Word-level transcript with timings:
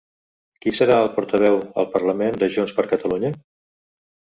Qui 0.65 0.73
serà 0.77 0.95
la 1.01 1.11
portaveu 1.19 1.59
al 1.85 1.89
parlament 1.95 2.43
de 2.45 2.53
Junts 2.59 2.77
per 2.81 2.91
Catalunya? 2.97 3.37